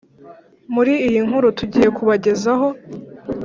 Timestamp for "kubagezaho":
1.97-2.67